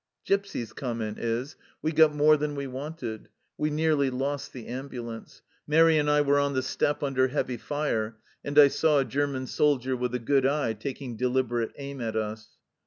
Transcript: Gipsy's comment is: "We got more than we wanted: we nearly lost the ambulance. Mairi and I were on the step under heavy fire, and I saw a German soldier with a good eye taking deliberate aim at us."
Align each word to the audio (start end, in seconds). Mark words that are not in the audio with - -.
Gipsy's 0.25 0.73
comment 0.73 1.19
is: 1.19 1.55
"We 1.83 1.91
got 1.91 2.11
more 2.15 2.35
than 2.35 2.55
we 2.55 2.65
wanted: 2.65 3.29
we 3.55 3.69
nearly 3.69 4.09
lost 4.09 4.51
the 4.51 4.65
ambulance. 4.65 5.43
Mairi 5.67 5.99
and 5.99 6.09
I 6.09 6.21
were 6.21 6.39
on 6.39 6.55
the 6.55 6.63
step 6.63 7.03
under 7.03 7.27
heavy 7.27 7.57
fire, 7.57 8.17
and 8.43 8.57
I 8.57 8.67
saw 8.69 8.97
a 8.97 9.05
German 9.05 9.45
soldier 9.45 9.95
with 9.95 10.15
a 10.15 10.19
good 10.19 10.47
eye 10.47 10.73
taking 10.73 11.17
deliberate 11.17 11.71
aim 11.77 12.01
at 12.01 12.15
us." 12.15 12.47